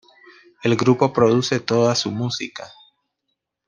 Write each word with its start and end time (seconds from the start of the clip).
El 0.63 0.75
grupo 0.77 1.13
produce 1.13 1.59
toda 1.59 1.93
su 1.93 2.09
música. 2.09 2.67